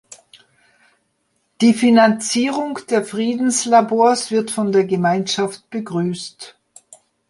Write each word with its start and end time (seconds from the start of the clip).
Die 1.61 1.75
Finanzierung 1.75 2.79
der 2.89 3.05
Friedenslabors 3.05 4.31
wird 4.31 4.49
von 4.49 4.71
der 4.71 4.83
Gemeinschaft 4.85 5.69
begrüßt. 5.69 6.57